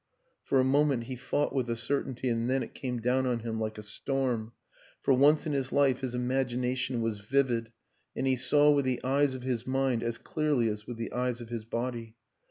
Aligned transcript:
For 0.47 0.59
a 0.59 0.63
moment 0.63 1.03
he 1.03 1.15
fought 1.15 1.53
with 1.53 1.67
the 1.67 1.75
certainty, 1.75 2.27
and 2.27 2.49
then 2.49 2.63
it 2.63 2.73
came 2.73 2.99
down 3.01 3.27
on 3.27 3.41
him 3.41 3.59
like 3.59 3.77
a 3.77 3.83
storm: 3.83 4.51
for 5.03 5.13
once 5.13 5.45
in 5.45 5.53
his 5.53 5.71
life 5.71 5.99
his 5.99 6.15
imagination 6.15 7.01
was 7.01 7.19
vivid, 7.19 7.71
and 8.15 8.25
he 8.25 8.35
saw 8.35 8.71
with 8.71 8.85
the 8.85 8.99
eyes 9.03 9.35
of 9.35 9.43
his 9.43 9.67
mind 9.67 10.01
as 10.01 10.17
clearly 10.17 10.69
as 10.69 10.87
with 10.87 10.97
the 10.97 11.13
eyes 11.13 11.39
of 11.39 11.49
his 11.49 11.65
body. 11.65 12.15